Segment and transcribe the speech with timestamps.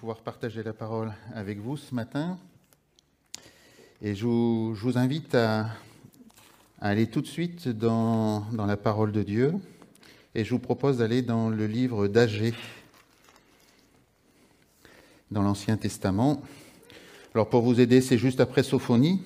[0.00, 2.38] pouvoir partager la parole avec vous ce matin.
[4.00, 5.66] Et je vous, invite à,
[6.80, 9.52] aller tout de suite dans, la parole de Dieu.
[10.34, 12.54] Et je vous propose d'aller dans le livre d'Agé,
[15.30, 16.40] dans l'Ancien Testament.
[17.34, 19.20] Alors pour vous aider, c'est juste après Sophonie.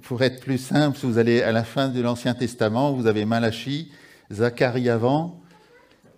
[0.00, 3.92] Pour être plus simple, vous allez à la fin de l'Ancien Testament, vous avez Malachie,
[4.32, 5.43] Zacharie avant,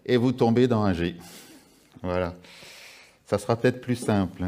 [0.07, 1.17] et vous tombez dans un G.
[2.03, 2.35] Voilà.
[3.27, 4.45] Ça sera peut-être plus simple.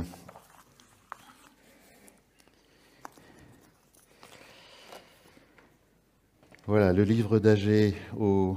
[6.66, 8.56] Voilà, le livre d'Agé au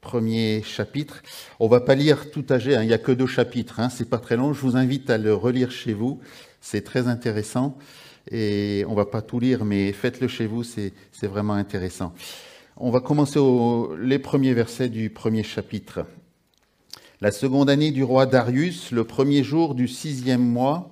[0.00, 1.22] premier chapitre.
[1.58, 4.10] On va pas lire tout Agé, hein, il n'y a que deux chapitres, hein, c'est
[4.10, 4.52] pas très long.
[4.52, 6.20] Je vous invite à le relire chez vous,
[6.60, 7.78] c'est très intéressant.
[8.30, 12.12] Et on va pas tout lire, mais faites-le chez vous, c'est vraiment intéressant.
[12.76, 13.40] On va commencer
[14.00, 16.04] les premiers versets du premier chapitre.
[17.22, 20.90] La seconde année du roi Darius, le premier jour du sixième mois,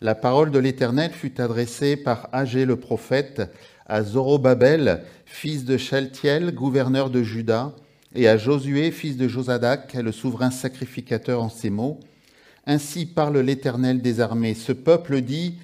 [0.00, 3.42] la parole de l'Éternel fut adressée par Agé le prophète
[3.86, 7.72] à Zorobabel, fils de Shaltiel, gouverneur de Juda,
[8.14, 11.98] et à Josué, fils de Josadac, le souverain sacrificateur en ces mots.
[12.64, 14.54] Ainsi parle l'Éternel des armées.
[14.54, 15.56] Ce peuple dit,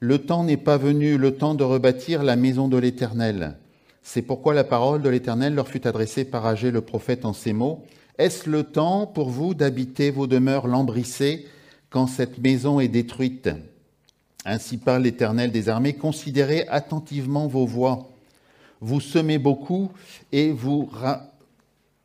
[0.00, 3.58] Le temps n'est pas venu, le temps de rebâtir la maison de l'Éternel.
[4.02, 7.52] C'est pourquoi la parole de l'Éternel leur fut adressée par Agé le prophète en ces
[7.52, 7.84] mots.
[8.18, 11.46] Est-ce le temps pour vous d'habiter vos demeures lambrissées
[11.90, 13.50] quand cette maison est détruite
[14.46, 18.08] Ainsi parle l'Éternel des armées, considérez attentivement vos voies.
[18.80, 19.90] Vous semez beaucoup
[20.32, 20.88] et vous,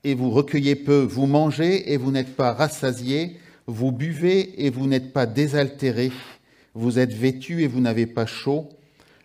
[0.04, 1.02] recueillez peu.
[1.02, 3.38] Vous mangez et vous n'êtes pas rassasiés.
[3.68, 6.12] Vous buvez et vous n'êtes pas désaltérés.
[6.74, 8.68] Vous êtes vêtus et vous n'avez pas chaud.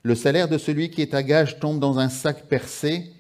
[0.05, 3.11] Le salaire de celui qui est à gage tombe dans un sac percé.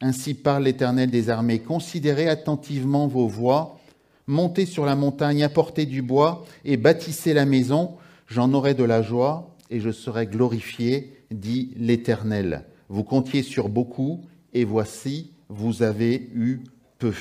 [0.00, 1.60] Ainsi parle l'Éternel des armées.
[1.60, 3.78] Considérez attentivement vos voies,
[4.26, 7.94] montez sur la montagne, apportez du bois et bâtissez la maison.
[8.28, 12.64] J'en aurai de la joie et je serai glorifié, dit l'Éternel.
[12.88, 16.60] Vous comptiez sur beaucoup et voici, vous avez eu
[16.98, 17.14] peu.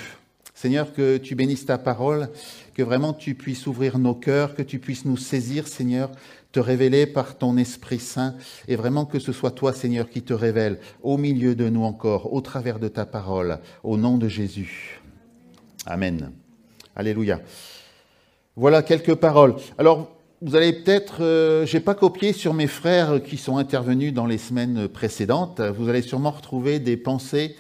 [0.54, 2.30] Seigneur, que tu bénisses ta parole,
[2.76, 6.12] que vraiment tu puisses ouvrir nos cœurs, que tu puisses nous saisir, Seigneur,
[6.56, 8.34] te révéler par ton Esprit Saint,
[8.70, 12.32] et vraiment que ce soit toi, Seigneur, qui te révèle au milieu de nous encore,
[12.32, 15.02] au travers de ta parole, au nom de Jésus.
[15.86, 16.32] Amen.
[16.96, 17.42] Alléluia.
[18.56, 19.56] Voilà quelques paroles.
[19.78, 24.26] Alors, vous allez peut-être, euh, j'ai pas copié sur mes frères qui sont intervenus dans
[24.26, 25.60] les semaines précédentes.
[25.60, 27.58] Vous allez sûrement retrouver des pensées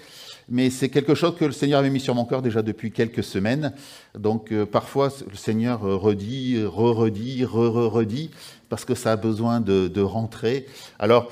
[0.49, 3.23] mais c'est quelque chose que le Seigneur avait mis sur mon cœur déjà depuis quelques
[3.23, 3.73] semaines.
[4.17, 8.31] Donc euh, parfois, le Seigneur redit, re-redit, re-redit,
[8.69, 10.65] parce que ça a besoin de, de, rentrer.
[10.99, 11.29] Alors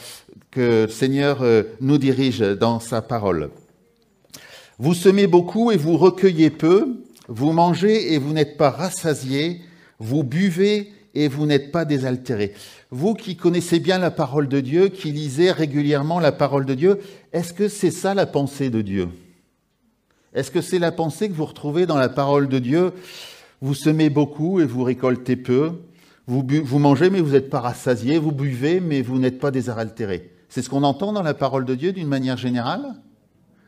[0.51, 3.49] que le Seigneur euh, nous dirige dans sa parole.
[4.79, 9.61] Vous semez beaucoup et vous recueillez peu, vous mangez et vous n'êtes pas rassasiés,
[9.99, 12.53] vous buvez et vous n'êtes pas désaltérés.
[12.89, 16.99] Vous qui connaissez bien la parole de Dieu, qui lisez régulièrement la parole de Dieu,
[17.31, 19.09] est-ce que c'est ça la pensée de Dieu?
[20.33, 22.91] Est-ce que c'est la pensée que vous retrouvez dans la parole de Dieu?
[23.61, 25.73] Vous semez beaucoup et vous récoltez peu.
[26.25, 28.17] Vous, mangez mais vous n'êtes pas rassasié.
[28.17, 30.31] Vous buvez mais vous n'êtes pas désaltéré.
[30.49, 32.95] C'est ce qu'on entend dans la parole de Dieu d'une manière générale?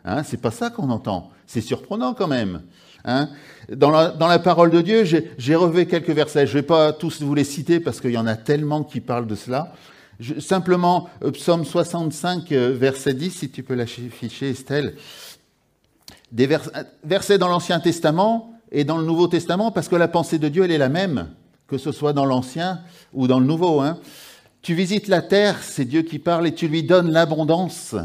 [0.04, 1.32] Hein, C'est pas ça qu'on entend.
[1.48, 2.62] C'est surprenant quand même.
[3.06, 3.30] Hein
[3.72, 6.46] dans, la, parole de Dieu, j'ai relevé quelques versets.
[6.46, 9.02] Je ne vais pas tous vous les citer parce qu'il y en a tellement qui
[9.02, 9.74] parlent de cela.
[10.40, 14.96] Simplement, euh, psaume 65, euh, verset 10, si tu peux l'afficher, Estelle.
[16.32, 16.62] Des vers,
[17.04, 20.64] versets dans l'Ancien Testament et dans le Nouveau Testament, parce que la pensée de Dieu,
[20.64, 21.32] elle est la même,
[21.68, 22.80] que ce soit dans l'Ancien
[23.14, 23.82] ou dans le Nouveau.
[23.82, 24.00] Hein.
[24.62, 27.96] Tu visites la terre, c'est Dieu qui parle, et tu lui donnes l'abondance.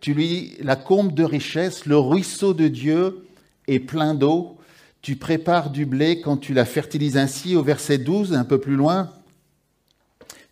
[0.00, 3.24] Tu lui la comble de richesse, le ruisseau de Dieu
[3.72, 4.58] et plein d'eau.
[5.00, 8.76] Tu prépares du blé quand tu la fertilises ainsi, au verset 12, un peu plus
[8.76, 9.10] loin.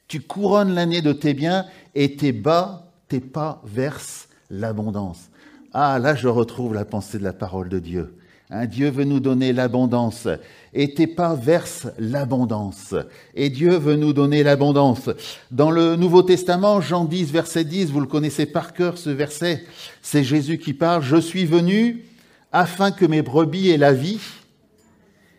[0.09, 5.29] Tu couronnes l'année de tes biens et tes bas, tes pas versent l'abondance.
[5.73, 8.17] Ah, là, je retrouve la pensée de la parole de Dieu.
[8.51, 10.27] Hein, Dieu veut nous donner l'abondance.
[10.75, 12.97] Et tes pas versent l'abondance.
[13.37, 15.11] Et Dieu veut nous donner l'abondance.
[15.53, 19.65] Dans le Nouveau Testament, Jean 10, verset 10, vous le connaissez par cœur, ce verset.
[20.03, 21.03] C'est Jésus qui parle.
[21.03, 22.05] Je suis venu
[22.53, 24.21] afin que mes brebis aient la vie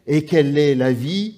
[0.07, 1.35] et qu'elle ait la vie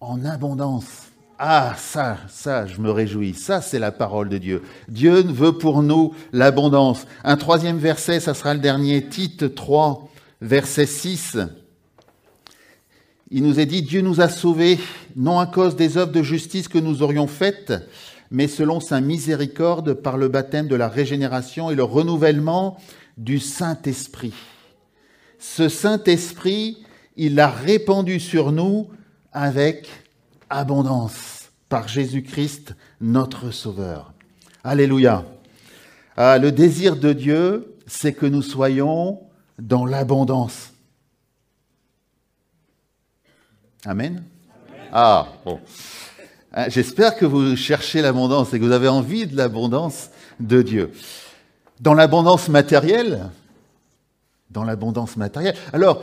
[0.00, 1.08] en abondance.
[1.38, 3.34] Ah, ça, ça, je me réjouis.
[3.34, 4.62] Ça, c'est la parole de Dieu.
[4.88, 7.06] Dieu veut pour nous l'abondance.
[7.22, 10.08] Un troisième verset, ça sera le dernier, Tite 3,
[10.40, 11.38] verset 6.
[13.30, 14.80] Il nous est dit, Dieu nous a sauvés,
[15.14, 17.72] non à cause des œuvres de justice que nous aurions faites,
[18.32, 22.78] mais selon sa miséricorde par le baptême de la régénération et le renouvellement
[23.16, 24.34] du Saint-Esprit
[25.38, 26.78] ce Saint-Esprit,
[27.16, 28.88] il l'a répandue sur nous
[29.32, 29.88] avec
[30.50, 34.12] abondance par Jésus-Christ, notre Sauveur.
[34.64, 35.24] Alléluia.
[36.16, 39.20] Ah, le désir de Dieu, c'est que nous soyons
[39.58, 40.72] dans l'abondance.
[43.84, 44.24] Amen.
[44.92, 45.60] Ah, bon.
[46.52, 50.10] Hein, j'espère que vous cherchez l'abondance et que vous avez envie de l'abondance
[50.40, 50.92] de Dieu.
[51.80, 53.30] Dans l'abondance matérielle,
[54.50, 55.54] dans l'abondance matérielle.
[55.72, 56.02] Alors,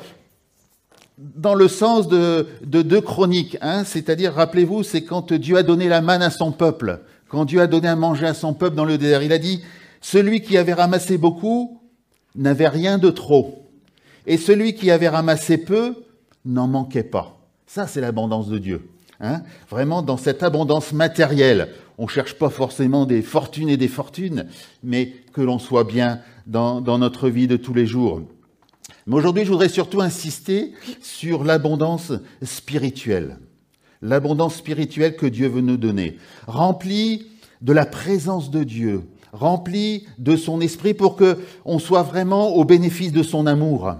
[1.18, 6.02] dans le sens de, deux chroniques, hein, c'est-à-dire, rappelez-vous, c'est quand Dieu a donné la
[6.02, 8.98] manne à son peuple, quand Dieu a donné à manger à son peuple dans le
[8.98, 9.24] désert.
[9.24, 9.64] Il a dit,
[10.02, 11.80] celui qui avait ramassé beaucoup
[12.36, 13.66] n'avait rien de trop,
[14.28, 15.96] et celui qui avait ramassé peu
[16.44, 17.40] n'en manquait pas.
[17.66, 18.90] Ça, c'est l'abondance de Dieu.
[19.22, 19.42] Hein.
[19.70, 24.48] Vraiment, dans cette abondance matérielle, on ne cherche pas forcément des fortunes et des fortunes,
[24.84, 28.22] mais que l'on soit bien dans notre vie de tous les jours.
[29.08, 32.12] Mais aujourd'hui, je voudrais surtout insister sur l'abondance
[32.42, 33.38] spirituelle.
[34.02, 36.18] L'abondance spirituelle que Dieu veut nous donner,
[36.48, 37.28] remplie
[37.62, 42.66] de la présence de Dieu, remplie de son esprit pour que on soit vraiment au
[42.66, 43.96] bénéfice de son amour,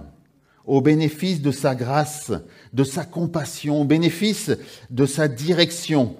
[0.64, 2.32] au bénéfice de sa grâce,
[2.72, 4.50] de sa compassion, au bénéfice
[4.90, 6.16] de sa direction.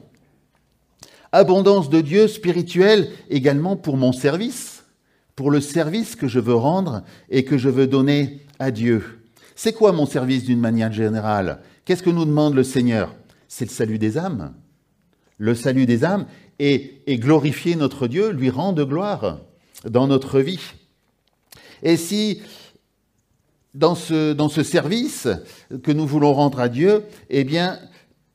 [1.32, 4.75] Abondance de Dieu spirituelle également pour mon service,
[5.36, 9.22] pour le service que je veux rendre et que je veux donner à Dieu.
[9.54, 11.60] C'est quoi mon service d'une manière générale?
[11.84, 13.14] Qu'est-ce que nous demande le Seigneur?
[13.46, 14.54] C'est le salut des âmes.
[15.38, 16.26] Le salut des âmes
[16.58, 19.40] et, et glorifier notre Dieu, lui rendre gloire
[19.84, 20.60] dans notre vie.
[21.82, 22.40] Et si
[23.76, 25.28] dans ce, service
[25.82, 27.78] que nous voulons rendre à Dieu, eh bien,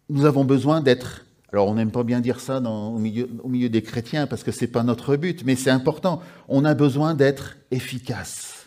[0.10, 4.26] nous avons besoin d'être alors on n'aime pas bien dire ça au, milieu, des chrétiens
[4.26, 6.22] parce que ce n'est pas notre but, mais c'est important.
[6.48, 8.62] On a besoin d'être efficace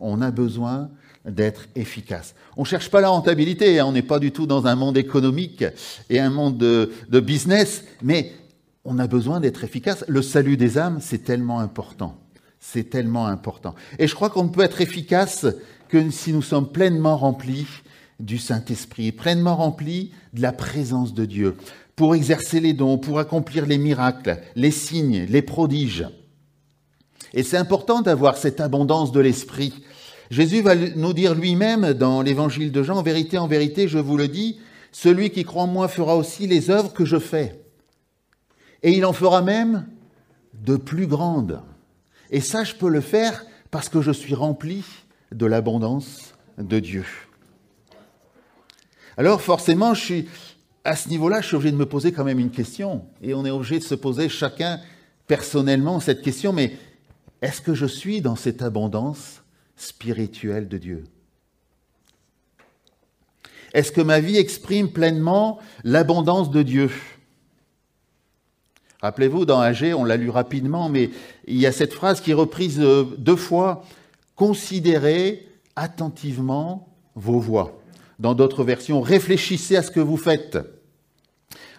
[0.00, 0.90] on a besoin
[1.24, 2.34] d'être efficace.
[2.56, 3.86] On ne cherche pas la rentabilité, hein.
[3.86, 5.64] on n'est pas du tout dans un monde économique
[6.08, 8.32] et un monde de, business, mais
[8.84, 10.04] on a besoin d'être efficace.
[10.08, 12.16] Le salut des âmes, c'est tellement important.
[12.58, 13.74] C'est tellement important.
[13.98, 15.46] Et je crois qu'on ne peut être efficace
[15.88, 17.66] que si nous sommes pleinement remplis
[18.18, 21.56] du Saint-Esprit, pleinement remplis de la présence de Dieu,
[22.00, 26.08] pour exercer les dons, pour accomplir les miracles, les signes, les prodiges.
[27.34, 29.84] Et c'est important d'avoir cette abondance de l'esprit.
[30.30, 34.16] Jésus va nous dire lui-même dans l'évangile de Jean, en vérité, en vérité, je vous
[34.16, 34.60] le dis,
[34.92, 37.60] celui qui croit en moi fera aussi les œuvres que je fais.
[38.82, 39.86] Et il en fera même
[40.54, 41.60] de plus grandes.
[42.30, 44.84] Et ça, je peux le faire parce que je suis rempli
[45.32, 47.04] de l'abondance de Dieu.
[49.18, 50.28] Alors forcément, je suis,
[50.84, 53.04] à ce niveau-là, je suis obligé de me poser quand même une question.
[53.22, 54.80] Et on est obligé de se poser chacun
[55.26, 56.76] personnellement cette question, mais
[57.42, 59.42] est-ce que je suis dans cette abondance
[59.76, 61.04] spirituelle de Dieu?
[63.72, 66.90] Est-ce que ma vie exprime pleinement l'abondance de Dieu?
[69.00, 71.10] Rappelez-vous, dans AG, on l'a lu rapidement, mais
[71.46, 73.84] il y a cette phrase qui est reprise euh, deux fois.
[74.34, 77.79] Considérez attentivement vos voies.
[78.20, 80.58] Dans d'autres versions, réfléchissez à ce que vous faites.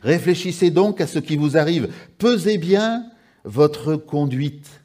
[0.03, 1.93] Réfléchissez donc à ce qui vous arrive.
[2.17, 3.05] Pesez bien
[3.45, 4.81] votre conduite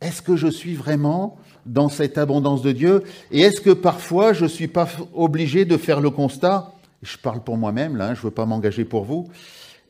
[0.00, 3.02] est-ce que je suis vraiment dans cette abondance de Dieu?
[3.32, 6.72] Et est-ce que parfois je ne suis pas obligé de faire le constat?
[7.02, 9.28] Je parle pour moi-même, là, hein, je ne veux pas m'engager pour vous.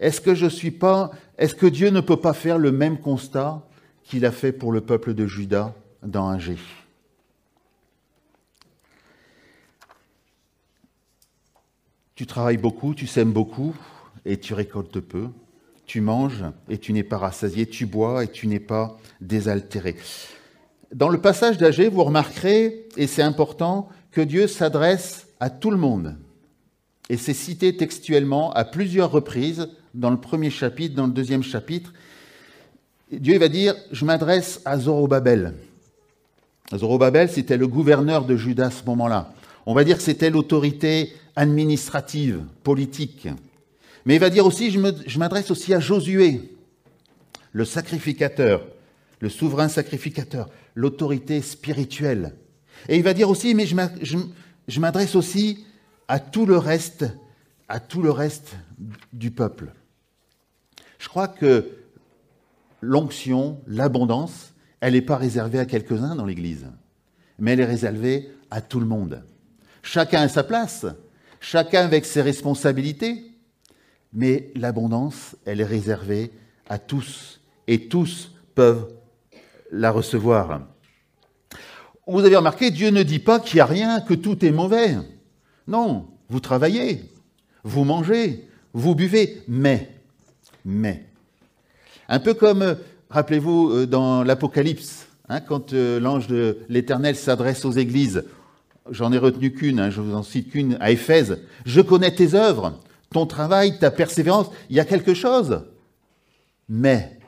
[0.00, 3.62] Est-ce que je suis pas Est-ce que Dieu ne peut pas faire le même constat
[4.04, 6.56] qu'il a fait pour le peuple de Juda dans Angers
[12.18, 13.76] Tu travailles beaucoup, tu sèmes beaucoup
[14.24, 15.28] et tu récoltes peu
[15.86, 19.96] tu manges et tu n'es pas rassasié, tu bois et tu n'es pas désaltéré.
[20.92, 25.76] Dans le passage d'Agé, vous remarquerez, et c'est important, que Dieu s'adresse à tout le
[25.76, 26.16] monde.
[27.08, 31.94] Et c'est cité textuellement à plusieurs reprises dans le premier chapitre, dans le deuxième chapitre.
[33.12, 35.54] Dieu va dire, je m'adresse à Zorobabel.
[36.74, 39.32] Zorobabel, c'était le gouverneur de Juda à ce moment-là.
[39.64, 43.28] On va dire que c'était l'autorité administrative, politique.
[44.04, 46.56] Mais il va dire aussi, je m'adresse aussi à Josué,
[47.52, 48.66] le sacrificateur,
[49.20, 52.34] le souverain sacrificateur, l'autorité spirituelle.
[52.88, 55.64] Et il va dire aussi, mais je m'adresse aussi
[56.08, 57.06] à tout le reste,
[57.68, 58.56] à tout le reste
[59.12, 59.72] du peuple.
[60.98, 61.70] Je crois que
[62.80, 66.66] l'onction, l'abondance, elle n'est pas réservée à quelques-uns dans l'Église,
[67.38, 69.22] mais elle est réservée à tout le monde.
[69.82, 70.84] Chacun à sa place,
[71.40, 73.24] chacun avec ses responsabilités,
[74.12, 76.30] mais l'abondance, elle est réservée
[76.68, 78.88] à tous, et tous peuvent
[79.70, 80.62] la recevoir.
[82.06, 84.96] Vous avez remarqué, Dieu ne dit pas qu'il n'y a rien, que tout est mauvais.
[85.66, 87.04] Non, vous travaillez,
[87.64, 89.90] vous mangez, vous buvez, mais,
[90.64, 91.04] mais.
[92.08, 92.76] Un peu comme,
[93.10, 98.24] rappelez-vous, euh, dans l'Apocalypse, hein, quand euh, l'ange de l'Éternel s'adresse aux églises,
[98.90, 102.34] j'en ai retenu qu'une, hein, je vous en cite qu'une, à Éphèse, je connais tes
[102.34, 102.78] œuvres,
[103.12, 105.62] ton travail, ta persévérance, il y a quelque chose.
[106.68, 107.18] Mais,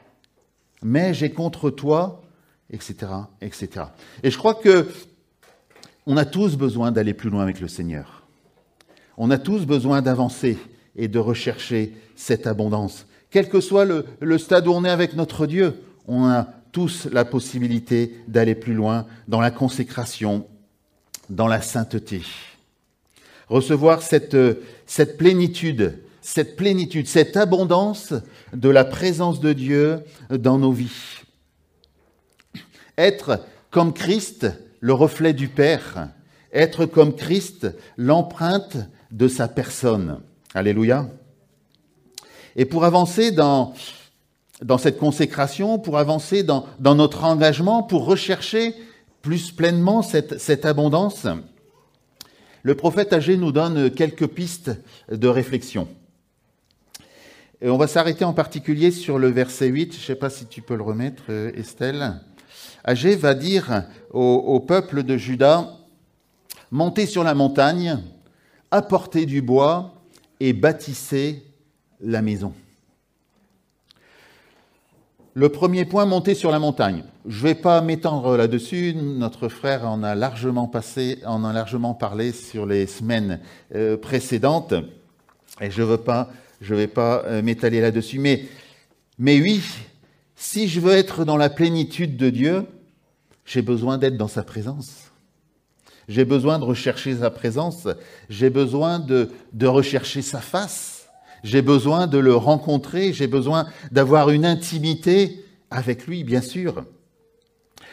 [0.83, 2.23] mais j'ai contre toi,
[2.71, 3.87] etc., etc.
[4.23, 4.87] Et je crois que
[6.07, 8.25] on a tous besoin d'aller plus loin avec le Seigneur.
[9.17, 10.59] On a tous besoin d'avancer
[10.97, 13.07] et de rechercher cette abondance.
[13.31, 15.75] Quel que soit le, le stade où on est avec notre Dieu,
[16.09, 20.47] on a tous la possibilité d'aller plus loin dans la consécration,
[21.31, 22.23] dans la sainteté.
[23.49, 24.37] Recevoir cette,
[24.87, 28.13] cette plénitude, cette plénitude, cette abondance
[28.53, 31.23] de la présence de Dieu dans nos vies.
[32.99, 34.47] Être comme Christ,
[34.81, 36.09] le reflet du Père.
[36.53, 38.77] Être comme Christ, l'empreinte
[39.11, 40.21] de sa personne.
[40.55, 41.09] Alléluia.
[42.57, 43.73] Et pour avancer dans,
[44.63, 48.75] dans cette consécration, pour avancer dans, dans notre engagement, pour rechercher
[49.23, 51.27] plus pleinement cette, abondance,
[52.63, 54.71] le prophète âgé nous donne quelques pistes
[55.11, 55.89] de réflexion.
[57.63, 59.93] Et on va s'arrêter en particulier sur le verset 8.
[59.93, 62.21] Je ne sais pas si tu peux le remettre, euh, Estelle.
[62.85, 65.77] Agé va dire au, au, peuple de Juda,
[66.71, 67.99] montez sur la montagne,
[68.71, 69.95] apportez du bois
[70.41, 71.45] et bâtissez
[72.01, 72.55] la maison.
[75.35, 77.05] Le premier point, monter sur la montagne.
[77.25, 78.95] Je ne vais pas m'étendre là-dessus.
[78.95, 80.67] Notre frère en a largement
[81.95, 83.39] parlé sur les semaines
[83.77, 84.75] euh, précédentes,
[85.61, 88.19] et je ne vais pas euh, m'étaler là-dessus.
[88.19, 88.47] Mais,
[89.19, 89.63] mais oui,
[90.35, 92.67] si je veux être dans la plénitude de Dieu,
[93.45, 95.13] j'ai besoin d'être dans sa présence.
[96.09, 97.87] J'ai besoin de rechercher sa présence.
[98.29, 101.00] J'ai besoin de rechercher sa face.
[101.43, 106.85] J'ai besoin de le rencontrer, j'ai besoin d'avoir une intimité avec lui, bien sûr.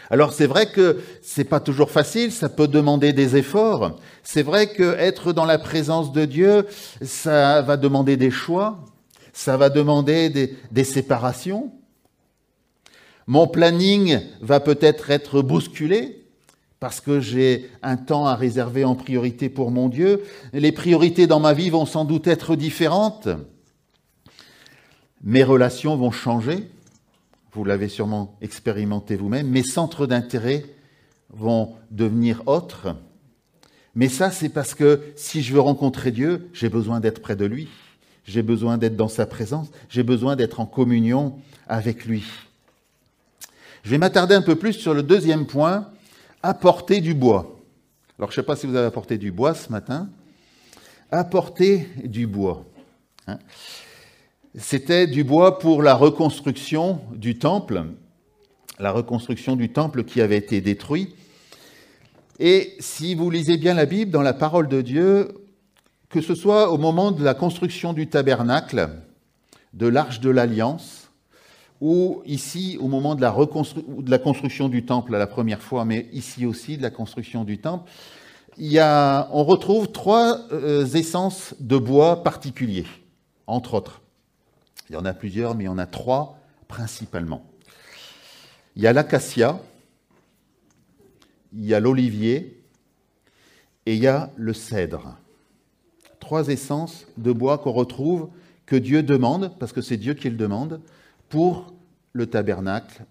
[0.10, 4.00] Alors c'est vrai que c'est pas toujours facile, ça peut demander des efforts.
[4.24, 6.66] C'est vrai que être dans la présence de Dieu,
[7.02, 8.86] ça va demander des choix,
[9.34, 11.72] ça va demander des, des séparations.
[13.28, 16.27] Mon planning va peut-être être bousculé
[16.80, 20.24] parce que j'ai un temps à réserver en priorité pour mon Dieu.
[20.54, 23.30] Les priorités dans ma vie vont sans doute être différentes.
[25.24, 26.70] Mes relations vont changer.
[27.54, 29.48] Vous l'avez sûrement expérimenté vous-même.
[29.48, 30.66] Mes centres d'intérêt
[31.32, 32.96] vont devenir autres.
[33.96, 37.46] Mais ça, c'est parce que si je veux rencontrer Dieu, j'ai besoin d'être près de
[37.46, 37.68] lui.
[38.26, 39.70] J'ai besoin d'être dans sa présence.
[39.90, 42.24] J'ai besoin d'être en communion avec lui.
[43.84, 45.90] Je vais m'attarder un peu plus sur le deuxième point,
[46.44, 47.60] apporter du bois.
[48.18, 50.10] Alors, je ne sais pas si vous avez apporté du bois ce matin.
[51.12, 52.66] Apporter du bois.
[53.28, 53.38] Hein.
[54.56, 57.86] C'était du bois pour la reconstruction du temple,
[58.80, 61.16] la reconstruction du temple qui avait été détruit.
[62.40, 65.30] Et si vous lisez bien la Bible, dans la parole de Dieu,
[66.10, 68.90] que ce soit au moment de la construction du tabernacle,
[69.74, 71.07] de l'arche de l'alliance,
[71.82, 76.78] ou ici au moment de la, construction du temple la première fois, mais ici aussi
[76.78, 77.90] de la construction du temple,
[78.58, 82.88] il y a, on retrouve trois euh, essences de bois particuliers,
[83.46, 84.02] entre autres.
[84.90, 87.46] Il y en a plusieurs, mais il y en a trois principalement.
[88.76, 89.60] Il y a l'acacia,
[91.54, 92.64] il y a l'olivier
[93.86, 95.18] et il y a le cèdre.
[96.20, 98.30] Trois essences de bois qu'on retrouve,
[98.66, 100.82] que Dieu demande, parce que c'est Dieu qui le demande,
[101.30, 101.74] pour
[102.14, 103.04] le tabernacle,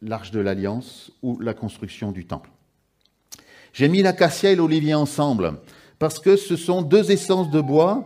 [0.00, 2.50] l'arche de l'alliance ou la construction du temple.
[3.72, 5.54] J'ai mis l'acacia et l'olivier ensemble
[5.98, 8.04] parce que ce sont deux essences de bois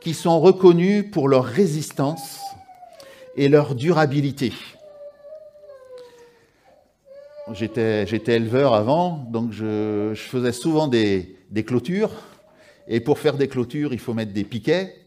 [0.00, 2.40] qui sont reconnues pour leur résistance
[3.36, 4.52] et leur durabilité.
[7.52, 12.10] J'étais, éleveur avant, donc je, faisais souvent des, des clôtures.
[12.88, 15.05] Et pour faire des clôtures, il faut mettre des piquets.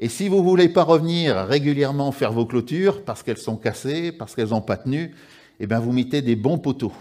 [0.00, 4.34] Et si vous voulez pas revenir régulièrement faire vos clôtures parce qu'elles sont cassées, parce
[4.34, 5.14] qu'elles n'ont pas tenu,
[5.58, 6.92] eh bien vous mettez des bons poteaux.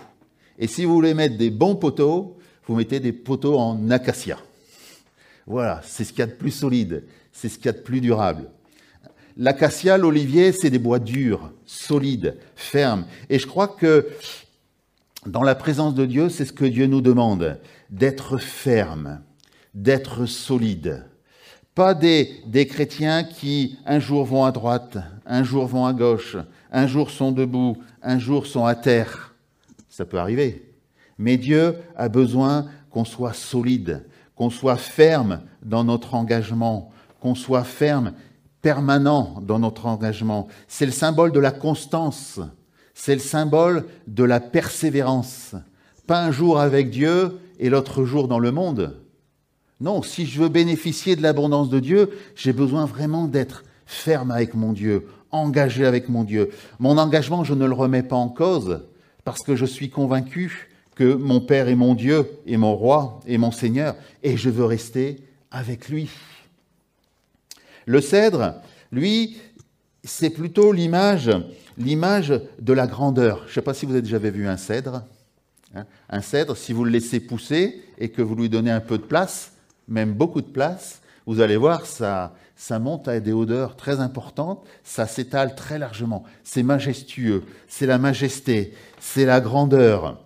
[0.57, 4.39] Et si vous voulez mettre des bons poteaux, vous mettez des poteaux en acacia.
[5.45, 7.77] Voilà, c'est ce qu'il y a de plus solide, c'est ce qu'il y a de
[7.81, 8.49] plus durable.
[9.37, 13.05] L'acacia, l'olivier, c'est des bois durs, solides, fermes.
[13.29, 14.07] Et je crois que
[15.27, 17.59] dans la présence de Dieu, c'est ce que Dieu nous demande,
[17.91, 19.21] d'être ferme,
[19.75, 21.05] d'être solide.
[21.77, 26.35] Pas des, des chrétiens qui un jour vont à droite, un jour vont à gauche,
[26.71, 29.35] un jour sont debout, un jour sont à terre.
[29.87, 30.73] Ça peut arriver.
[31.19, 36.89] Mais Dieu a besoin qu'on soit solide, qu'on soit ferme dans notre engagement,
[37.21, 38.13] qu'on soit ferme,
[38.63, 40.47] permanent dans notre engagement.
[40.67, 42.39] C'est le symbole de la constance,
[42.95, 45.53] c'est le symbole de la persévérance.
[46.07, 48.95] Pas un jour avec Dieu et l'autre jour dans le monde.
[49.79, 54.53] Non, si je veux bénéficier de l'abondance de Dieu, j'ai besoin vraiment d'être ferme avec
[54.53, 56.49] mon Dieu, engagé avec mon Dieu.
[56.79, 58.81] Mon engagement, je ne le remets pas en cause
[59.23, 63.37] parce que je suis convaincu que mon Père est mon Dieu et mon roi et
[63.37, 65.17] mon Seigneur et je veux rester
[65.51, 66.09] avec lui.
[67.85, 68.55] Le cèdre,
[68.91, 69.37] lui,
[70.03, 71.29] c'est plutôt l'image,
[71.77, 73.43] de la grandeur.
[73.45, 75.03] Je ne sais pas si vous avez déjà vu un cèdre.
[75.75, 75.85] Hein.
[76.09, 79.03] un cèdre, si vous le laissez pousser et que vous lui donnez un peu de
[79.03, 79.51] place,
[79.87, 84.65] même beaucoup de place, vous allez voir, ça, ça monte à des odeurs très importantes,
[84.83, 86.23] ça s'étale très largement.
[86.43, 90.19] C'est majestueux, c'est la majesté, c'est la grandeur.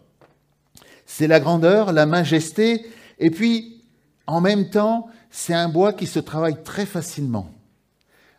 [1.05, 2.85] C'est la grandeur, la majesté,
[3.19, 3.83] et puis
[4.27, 7.51] en même temps, c'est un bois qui se travaille très facilement.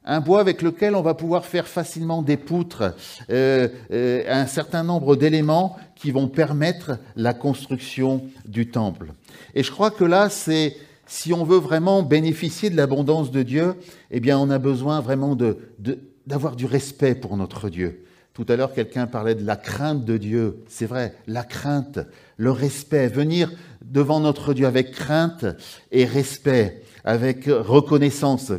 [0.05, 2.95] Un bois avec lequel on va pouvoir faire facilement des poutres,
[3.31, 9.13] euh, euh, un certain nombre d'éléments qui vont permettre la construction du temple.
[9.55, 13.75] Et je crois que là, c'est si on veut vraiment bénéficier de l'abondance de Dieu,
[14.11, 15.37] eh bien, on a besoin vraiment
[16.27, 18.05] d'avoir du respect pour notre Dieu.
[18.35, 20.65] Tout à l'heure, quelqu'un parlait de la crainte de Dieu.
[20.69, 21.99] C'est vrai, la crainte,
[22.39, 23.53] le respect, venir
[23.85, 25.45] devant notre Dieu avec crainte
[25.91, 28.53] et respect, avec reconnaissance.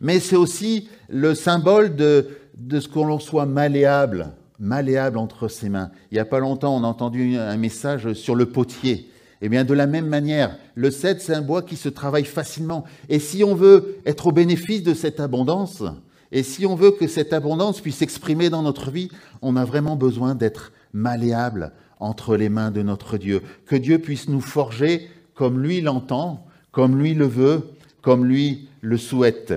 [0.00, 2.28] Mais c'est aussi le symbole de,
[2.70, 5.90] ce qu'on soit malléable, malléable entre ses mains.
[6.10, 9.10] Il n'y a pas longtemps, on a entendu un message sur le potier.
[9.46, 12.82] Eh bien, de la même manière, le cèdre, c'est un bois qui se travaille facilement.
[13.08, 15.84] Et si on veut être au bénéfice de cette abondance,
[16.32, 19.08] et si on veut que cette abondance puisse s'exprimer dans notre vie,
[19.42, 23.40] on a vraiment besoin d'être malléable entre les mains de notre Dieu.
[23.66, 27.68] Que Dieu puisse nous forger comme lui l'entend, comme lui le veut,
[28.02, 29.54] comme lui le souhaite.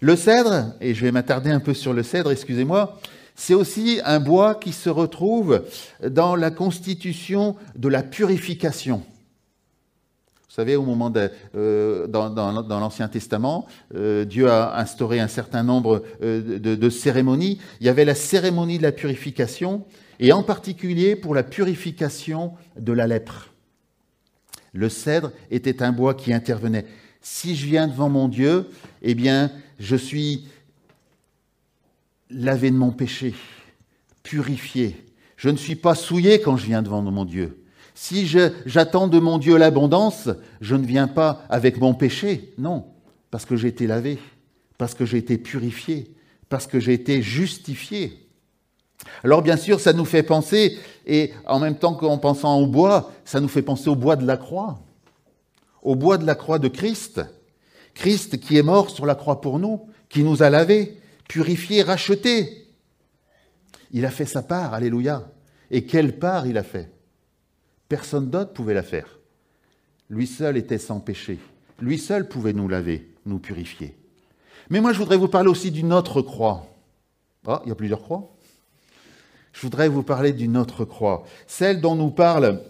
[0.00, 2.98] Le cèdre, et je vais m'attarder un peu sur le cèdre, excusez-moi,
[3.34, 5.64] c'est aussi un bois qui se retrouve
[6.08, 9.02] dans la constitution de la purification.
[10.54, 11.12] Vous savez, au moment
[11.56, 13.66] euh, dans, l'Ancien Testament,
[13.96, 17.58] euh, Dieu a instauré un certain nombre euh, de, de, cérémonies.
[17.80, 19.84] Il y avait la cérémonie de la purification,
[20.20, 23.50] et en particulier pour la purification de la lèpre.
[24.72, 26.86] Le cèdre était un bois qui intervenait.
[27.20, 28.68] Si je viens devant mon Dieu,
[29.02, 30.46] eh bien, je suis
[32.34, 33.34] lavé de mon péché,
[34.22, 34.96] purifié.
[35.36, 37.64] Je ne suis pas souillé quand je viens devant mon Dieu.
[37.94, 38.26] Si
[38.66, 40.28] j'attends de mon Dieu l'abondance,
[40.60, 42.86] je ne viens pas avec mon péché, non,
[43.30, 44.18] parce que j'ai été lavé,
[44.78, 46.12] parce que j'ai été purifié,
[46.48, 48.18] parce que j'ai été justifié.
[49.22, 53.12] Alors bien sûr, ça nous fait penser, et en même temps qu'en pensant au bois,
[53.24, 54.80] ça nous fait penser au bois de la croix,
[55.82, 57.20] au bois de la croix de Christ.
[57.94, 62.68] Christ qui est mort sur la croix pour nous, qui nous a lavés, purifié, racheté.
[63.90, 65.30] Il a fait sa part, alléluia.
[65.70, 66.90] Et quelle part il a fait?
[67.88, 69.18] Personne d'autre pouvait la faire.
[70.10, 71.38] Lui seul était sans péché.
[71.80, 73.96] Lui seul pouvait nous laver, nous purifier.
[74.70, 76.66] Mais moi, je voudrais vous parler aussi d'une autre croix.
[77.46, 78.34] Ah, il y a plusieurs croix
[79.52, 82.62] Je voudrais vous parler d'une autre croix, celle dont nous parle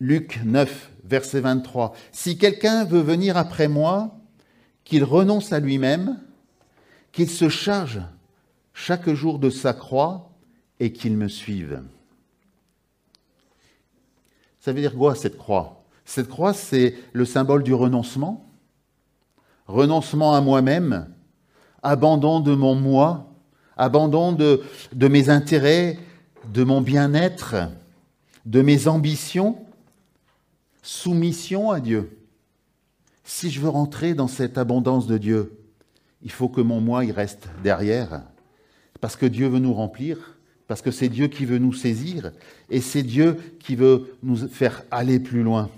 [0.00, 1.94] Luc 9, verset 23.
[2.12, 4.16] Si quelqu'un veut venir après moi,
[4.84, 6.18] qu'il renonce à lui-même,
[7.12, 8.00] qu'il se charge
[8.74, 10.30] chaque jour de sa croix
[10.80, 11.82] et qu'il me suive.
[14.60, 15.84] Ça veut dire quoi cette croix?
[16.04, 18.48] Cette croix, c'est le symbole du renoncement.
[19.66, 21.08] Renoncement à moi-même,
[21.82, 23.32] abandon de mon moi,
[23.76, 24.62] abandon de,
[24.94, 25.98] mes intérêts,
[26.52, 27.56] de mon bien-être,
[28.44, 29.64] de mes ambitions,
[30.82, 32.18] soumission à Dieu.
[33.24, 35.61] Si je veux rentrer dans cette abondance de Dieu,
[36.22, 38.22] il faut que mon moi il reste derrière,
[39.00, 40.36] parce que Dieu veut nous remplir,
[40.68, 42.32] parce que c'est Dieu qui veut nous saisir,
[42.70, 45.70] et c'est Dieu qui veut nous faire aller plus loin.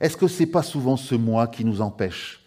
[0.00, 2.42] Est-ce que ce n'est pas souvent ce moi qui nous empêche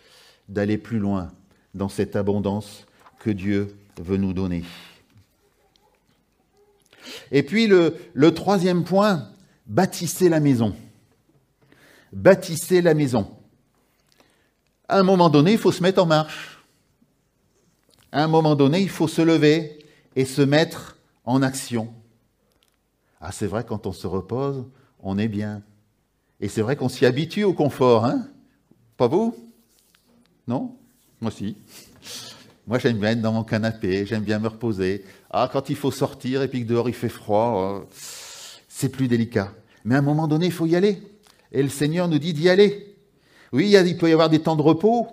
[0.47, 1.31] d'aller plus loin
[1.73, 2.85] dans cette abondance
[3.19, 4.63] que Dieu veut nous donner?
[7.31, 9.29] Et puis le, le troisième point,
[9.65, 10.75] bâtissez la maison.
[12.11, 13.36] Bâtissez la maison
[14.87, 16.59] à un moment donné, il faut se mettre en marche.
[18.11, 21.93] À un moment donné, il faut se lever et se mettre en action.
[23.19, 24.65] Ah, c'est vrai, quand on se repose,
[24.99, 25.61] on est bien.
[26.39, 28.27] Et c'est vrai qu'on s'y habitue au confort, hein?
[28.95, 29.35] Pas vous?
[30.47, 30.75] Non?
[31.19, 31.57] Moi si.
[32.65, 35.03] Moi, j'aime bien être dans mon canapé, j'aime bien me reposer.
[35.29, 37.89] Ah, quand il faut sortir et puis que dehors il fait froid, oh,
[38.67, 39.53] c'est plus délicat.
[39.83, 41.01] Mais à un moment donné, il faut y aller.
[41.51, 42.86] Et le Seigneur nous dit d'y aller.
[43.53, 45.07] Oui, il peut y avoir des temps de repos,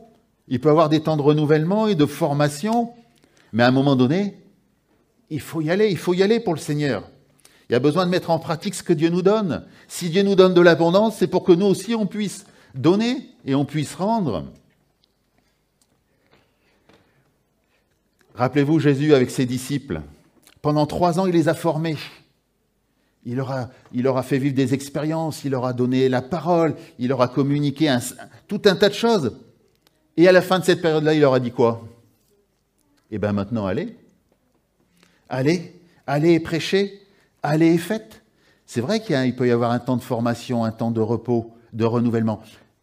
[0.49, 2.93] il peut y avoir des temps de renouvellement et de formation,
[3.53, 4.37] mais à un moment donné,
[5.31, 7.09] il faut y aller, il faut y aller pour le Seigneur.
[7.69, 9.65] Il y a besoin de mettre en pratique ce que Dieu nous donne.
[9.89, 12.45] Si Dieu nous donne de l'abondance, c'est pour que nous aussi on puisse
[12.75, 14.45] donner et on puisse rendre.
[18.35, 20.03] Rappelez-vous Jésus avec ses disciples.
[20.61, 21.97] Pendant trois ans, il les a formés.
[23.27, 27.23] Il leur a, fait vivre des expériences, il leur a donné la parole, il leur
[27.23, 27.95] a communiqué
[28.49, 29.37] tout un tas de choses.
[30.17, 31.89] Et à la fin de cette période-là, il leur a dit quoi?
[33.11, 33.97] Eh bien maintenant, allez.
[35.29, 37.01] Allez, allez et prêchez,
[37.43, 38.23] allez et faites.
[38.67, 41.85] C'est vrai qu'il peut y avoir un temps de formation, un temps de repos, de
[41.85, 42.43] renouvellement,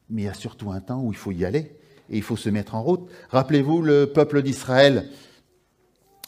[0.10, 1.76] mais il y a surtout un temps où il faut y aller
[2.10, 3.10] et il faut se mettre en route.
[3.30, 5.10] Rappelez-vous le peuple d'Israël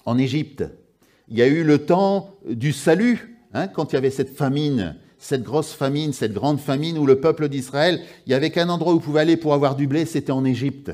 [0.05, 0.63] en Égypte.
[1.27, 4.95] Il y a eu le temps du salut, hein, quand il y avait cette famine,
[5.17, 8.93] cette grosse famine, cette grande famine où le peuple d'Israël, il n'y avait qu'un endroit
[8.93, 10.91] où il pouvait aller pour avoir du blé, c'était en Égypte.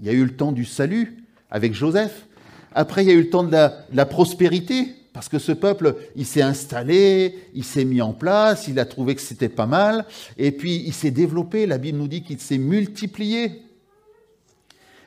[0.00, 2.26] Il y a eu le temps du salut avec Joseph.
[2.74, 3.52] Après, il y a eu le temps de
[3.92, 8.78] la, prospérité, parce que ce peuple, il s'est installé, il s'est mis en place, il
[8.78, 10.04] a trouvé que c'était pas mal,
[10.38, 11.66] et puis il s'est développé.
[11.66, 13.62] La Bible nous dit qu'il s'est multiplié.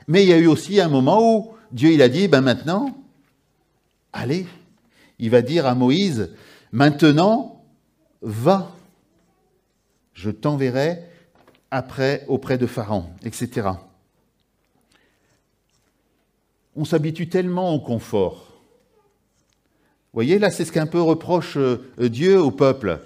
[0.08, 2.98] Mais il y a eu aussi un moment où Dieu il a dit, ben maintenant,
[4.12, 4.46] allez.
[5.20, 6.32] Il va dire à Moïse,
[6.74, 7.64] maintenant,
[8.22, 8.72] va.
[10.14, 11.00] Je t'enverrai
[11.72, 13.70] après auprès de Pharaon, etc.
[16.76, 18.48] On s'habitue tellement au confort.
[20.12, 23.00] Vous voyez, là, c'est ce qu'un peu reproche euh, Dieu au peuple.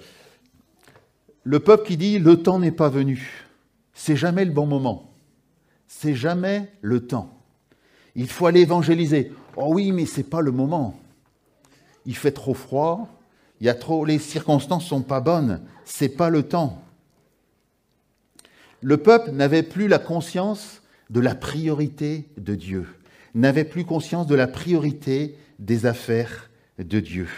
[1.44, 3.46] Le peuple qui dit le temps n'est pas venu.
[3.94, 5.10] C'est jamais le bon moment.
[5.86, 7.34] C'est jamais le temps.
[8.14, 9.32] Il faut aller évangéliser.
[9.56, 10.98] Oh oui, mais c'est pas le moment.
[12.04, 13.08] Il fait trop froid,
[13.78, 16.82] trop les circonstances sont pas bonnes, c'est pas le temps.
[18.80, 22.86] Le peuple n'avait plus la conscience de la priorité de Dieu,
[23.34, 27.28] n'avait plus conscience de la priorité des affaires de Dieu.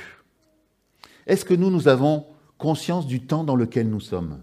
[1.27, 2.27] Est-ce que nous, nous avons
[2.59, 4.41] conscience du temps dans lequel nous sommes?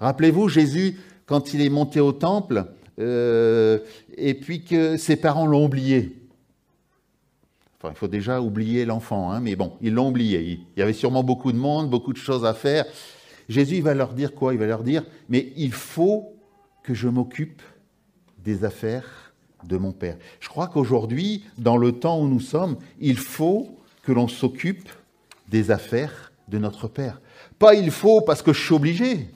[0.00, 2.66] Rappelez-vous, Jésus, quand il est monté au temple,
[2.98, 3.78] euh,
[4.16, 6.19] et puis que ses parents l'ont oublié.
[7.88, 10.60] Il faut déjà oublier l'enfant, hein, mais bon, ils l'ont oublié.
[10.76, 12.84] Il y avait sûrement beaucoup de monde, beaucoup de choses à faire.
[13.48, 14.52] Jésus va leur dire quoi?
[14.52, 16.34] Il va leur dire, mais il faut
[16.82, 17.62] que je m'occupe
[18.44, 19.32] des affaires
[19.64, 20.16] de mon Père.
[20.40, 24.88] Je crois qu'aujourd'hui, dans le temps où nous sommes, il faut que l'on s'occupe
[25.48, 27.20] des affaires de notre Père.
[27.58, 29.30] Pas il faut parce que je suis obligé.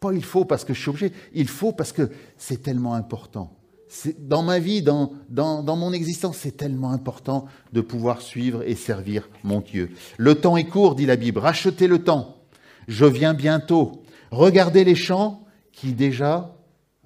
[0.00, 1.12] Pas il faut parce que je suis obligé.
[1.34, 3.52] Il faut parce que c'est tellement important.
[4.18, 8.74] Dans ma vie, dans, dans, dans mon existence, c'est tellement important de pouvoir suivre et
[8.74, 9.90] servir mon Dieu.
[10.16, 11.38] Le temps est court, dit la Bible.
[11.38, 12.36] Rachetez le temps.
[12.88, 14.02] Je viens bientôt.
[14.30, 16.56] Regardez les champs qui déjà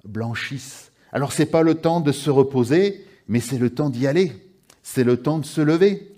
[0.05, 0.91] blanchissent.
[1.11, 4.31] Alors ce n'est pas le temps de se reposer, mais c'est le temps d'y aller.
[4.81, 6.15] C'est le temps de se lever.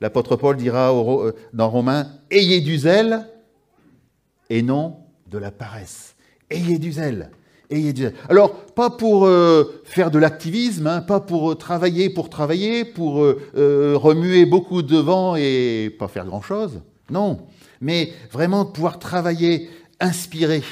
[0.00, 3.28] L'apôtre Paul dira euh, dans Romains, Ayez du zèle
[4.50, 4.98] et non
[5.30, 6.16] de la paresse.
[6.50, 7.30] Ayez du zèle.
[8.28, 13.24] Alors, pas pour euh, faire de l'activisme, hein, pas pour euh, travailler pour travailler, pour
[13.24, 16.82] euh, remuer beaucoup de vent et pas faire grand-chose.
[17.10, 17.46] Non,
[17.80, 20.62] mais vraiment pouvoir travailler inspiré,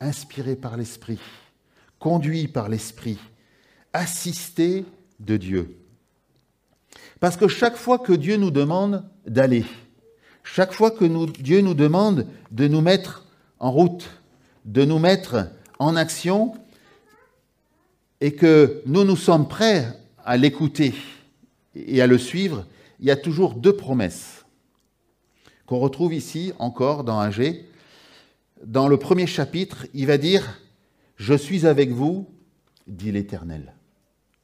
[0.00, 1.18] inspiré par l'Esprit,
[1.98, 3.18] conduit par l'Esprit,
[3.92, 4.84] assisté
[5.20, 5.76] de Dieu.
[7.20, 9.64] Parce que chaque fois que Dieu nous demande d'aller,
[10.42, 11.04] chaque fois que
[11.40, 13.26] Dieu nous demande de nous mettre
[13.58, 14.08] en route,
[14.64, 15.46] de nous mettre
[15.80, 16.52] en action
[18.20, 19.88] et que nous nous sommes prêts
[20.24, 20.94] à l'écouter
[21.74, 22.66] et à le suivre,
[23.00, 24.44] il y a toujours deux promesses
[25.66, 27.64] qu'on retrouve ici encore dans Agé.
[28.64, 30.60] Dans le premier chapitre, il va dire
[31.16, 32.28] Je suis avec vous,
[32.86, 33.72] dit l'Éternel.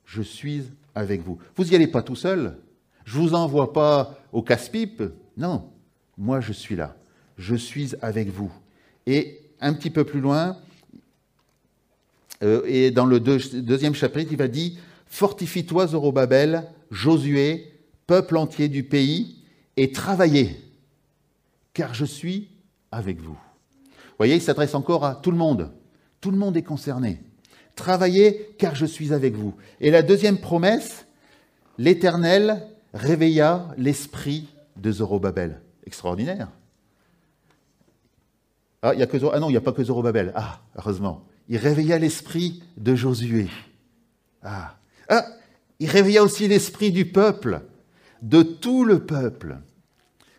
[0.05, 0.63] Je suis
[0.95, 1.39] avec vous.
[1.57, 2.57] Vous n'y allez pas tout seul.
[3.05, 5.03] Je ne vous envoie pas au casse-pipe.
[5.37, 5.69] Non,
[6.17, 6.97] moi je suis là.
[7.37, 8.51] Je suis avec vous.
[9.07, 10.57] Et un petit peu plus loin,
[12.43, 14.73] euh, et dans le deuxième chapitre, il va dire
[15.07, 17.73] Fortifie-toi, Zorobabel, Josué,
[18.07, 19.43] peuple entier du pays,
[19.77, 20.57] et travaillez,
[21.73, 22.49] car je suis
[22.91, 23.33] avec vous.
[23.33, 25.71] Vous voyez, il s'adresse encore à tout le monde.
[26.21, 27.23] Tout le monde est concerné.
[27.75, 29.55] Travaillez, car je suis avec vous.
[29.81, 31.07] Et la deuxième promesse,
[31.77, 35.61] l'Éternel réveilla l'esprit de Zorobabel.
[35.87, 36.49] Extraordinaire.
[38.83, 40.33] Ah, y a que, ah non, il n'y a pas que Zorobabel.
[40.35, 41.25] Ah, heureusement.
[41.49, 43.49] Il réveilla l'esprit de Josué.
[44.43, 44.77] Ah.
[45.09, 45.27] ah,
[45.79, 47.63] il réveilla aussi l'esprit du peuple,
[48.23, 49.59] de tout le peuple.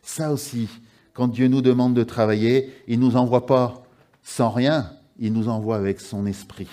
[0.01, 0.69] Ça aussi,
[1.13, 3.83] quand Dieu nous demande de travailler, il ne nous envoie pas
[4.23, 6.67] sans rien, il nous envoie avec son esprit,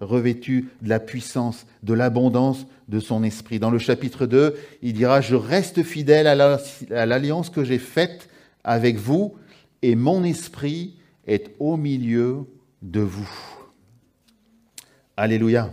[0.00, 3.58] revêtu de la puissance, de l'abondance de son esprit.
[3.58, 8.28] Dans le chapitre 2, il dira, je reste fidèle à l'alliance que j'ai faite
[8.62, 9.34] avec vous,
[9.82, 10.94] et mon esprit
[11.26, 12.46] est au milieu
[12.82, 13.53] de vous.
[15.16, 15.70] Alléluia.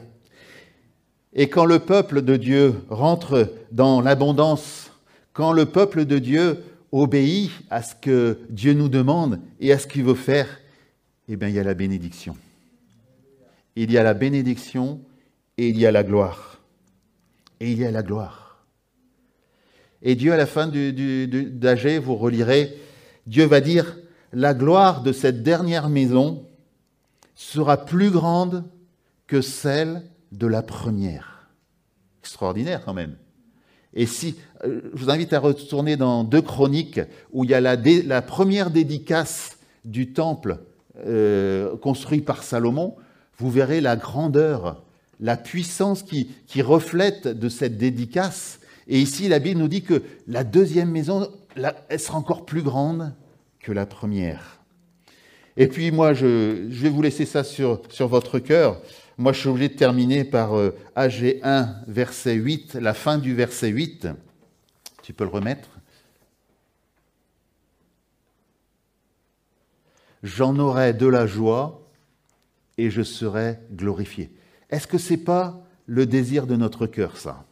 [1.33, 4.91] Et quand le peuple de Dieu rentre dans l'abondance,
[5.33, 9.87] quand le peuple de Dieu obéit à ce que Dieu nous demande et à ce
[9.87, 10.59] qu'il veut faire,
[11.27, 12.35] eh bien, il y a la bénédiction.
[13.75, 14.99] Il y a la bénédiction
[15.57, 16.59] et il y a la gloire.
[17.59, 18.63] Et il y a la gloire.
[20.03, 22.77] Et Dieu, à la fin d'Agé, vous relirez,
[23.25, 23.97] Dieu va dire,
[24.33, 26.45] la gloire de cette dernière maison
[27.33, 28.65] sera plus grande
[29.31, 31.47] que celle de la première.
[32.21, 33.15] Extraordinaire quand même.
[33.93, 36.99] Et si, euh, je vous invite à retourner dans deux chroniques
[37.31, 40.57] où il y a la, première dédicace du temple
[41.07, 42.97] euh, construit par Salomon,
[43.37, 44.83] vous verrez la grandeur,
[45.21, 48.59] la puissance qui, qui, reflète de cette dédicace.
[48.89, 51.29] Et ici, la Bible nous dit que la deuxième maison,
[51.87, 53.13] elle sera encore plus grande
[53.61, 54.59] que la première.
[55.55, 58.81] Et puis moi, je, je vais vous laisser ça sur, sur votre cœur.
[59.21, 63.67] Moi, je suis obligé de terminer par euh, AG1, verset 8, la fin du verset
[63.67, 64.07] 8.
[65.03, 65.69] Tu peux le remettre
[70.23, 71.87] J'en aurai de la joie
[72.79, 74.31] et je serai glorifié.
[74.71, 77.45] Est-ce que c'est pas le désir de notre cœur, ça?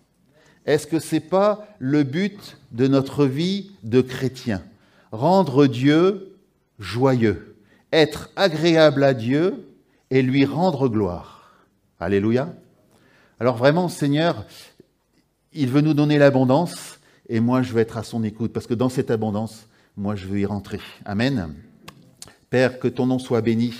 [0.65, 4.63] Est-ce que c'est pas le but de notre vie de chrétien?
[5.11, 6.35] Rendre Dieu
[6.79, 7.57] joyeux,
[7.93, 9.67] être agréable à Dieu
[10.09, 11.38] et lui rendre gloire.
[11.99, 12.53] Alléluia.
[13.41, 14.45] Alors vraiment, Seigneur,
[15.51, 18.73] il veut nous donner l'abondance et moi, je veux être à son écoute parce que
[18.73, 20.79] dans cette abondance, moi, je veux y rentrer.
[21.03, 21.53] Amen.
[22.49, 23.73] Père, que ton nom soit béni,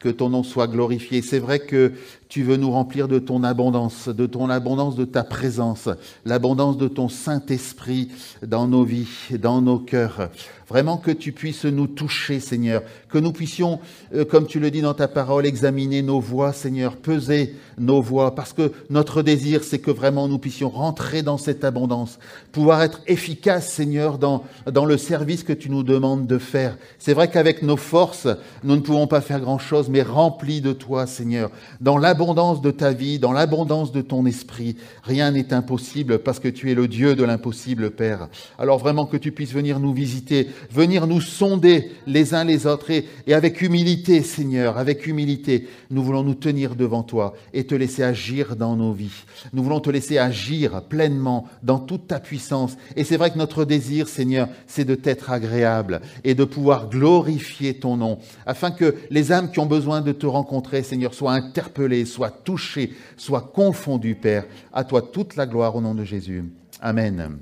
[0.00, 1.20] que ton nom soit glorifié.
[1.20, 1.92] C'est vrai que
[2.34, 5.88] tu veux nous remplir de ton abondance, de ton abondance de ta présence,
[6.24, 8.08] l'abondance de ton Saint-Esprit
[8.44, 9.06] dans nos vies,
[9.40, 10.30] dans nos cœurs.
[10.68, 13.78] Vraiment que tu puisses nous toucher, Seigneur, que nous puissions,
[14.14, 18.34] euh, comme tu le dis dans ta parole, examiner nos voies, Seigneur, peser nos voies,
[18.34, 22.18] parce que notre désir, c'est que vraiment nous puissions rentrer dans cette abondance,
[22.50, 26.78] pouvoir être efficaces, Seigneur, dans, dans le service que tu nous demandes de faire.
[26.98, 28.26] C'est vrai qu'avec nos forces,
[28.64, 31.50] nous ne pouvons pas faire grand-chose, mais remplis de toi, Seigneur,
[31.82, 36.48] dans l'abondance de ta vie, dans l'abondance de ton esprit, rien n'est impossible parce que
[36.48, 38.28] tu es le Dieu de l'impossible, Père.
[38.58, 42.90] Alors vraiment que tu puisses venir nous visiter, venir nous sonder les uns les autres
[42.90, 48.02] et, avec humilité, Seigneur, avec humilité, nous voulons nous tenir devant toi et te laisser
[48.02, 49.24] agir dans nos vies.
[49.52, 52.76] Nous voulons te laisser agir pleinement dans toute ta puissance.
[52.96, 57.74] Et c'est vrai que notre désir, Seigneur, c'est de t'être agréable et de pouvoir glorifier
[57.74, 62.03] ton nom, afin que les âmes qui ont besoin de te rencontrer, Seigneur, soient interpellées,
[62.06, 64.44] soient touchées, soient confondues, Père.
[64.72, 66.44] À toi toute la gloire au nom de Jésus.
[66.80, 67.38] Amen.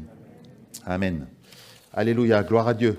[0.87, 1.27] Amen.
[1.93, 2.99] Alléluia, gloire à Dieu.